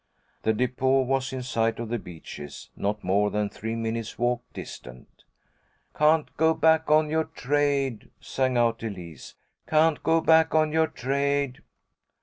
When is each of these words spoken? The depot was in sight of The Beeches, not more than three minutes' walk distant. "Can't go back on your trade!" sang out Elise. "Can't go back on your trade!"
The 0.41 0.51
depot 0.53 1.03
was 1.03 1.31
in 1.31 1.43
sight 1.43 1.77
of 1.77 1.89
The 1.89 1.99
Beeches, 1.99 2.71
not 2.75 3.03
more 3.03 3.29
than 3.29 3.49
three 3.49 3.75
minutes' 3.75 4.17
walk 4.17 4.41
distant. 4.51 5.23
"Can't 5.95 6.35
go 6.37 6.55
back 6.55 6.89
on 6.89 7.07
your 7.11 7.25
trade!" 7.25 8.09
sang 8.19 8.57
out 8.57 8.81
Elise. 8.81 9.35
"Can't 9.67 10.01
go 10.01 10.19
back 10.19 10.55
on 10.55 10.71
your 10.71 10.87
trade!" 10.87 11.61